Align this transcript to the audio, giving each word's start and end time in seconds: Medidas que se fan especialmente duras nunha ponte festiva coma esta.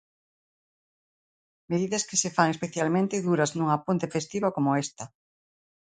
Medidas 1.71 2.03
que 2.07 2.19
se 2.21 2.29
fan 2.35 2.49
especialmente 2.55 3.23
duras 3.27 3.51
nunha 3.53 3.81
ponte 3.85 4.07
festiva 4.15 4.53
coma 4.55 4.79
esta. 4.85 5.05